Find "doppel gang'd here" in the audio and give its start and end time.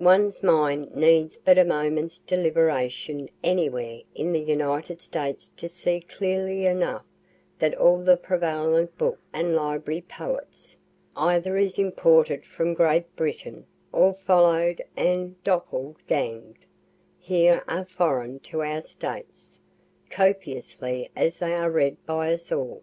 15.42-17.64